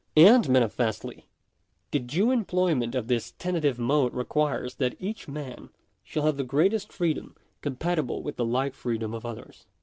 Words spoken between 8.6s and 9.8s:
free dom of all others.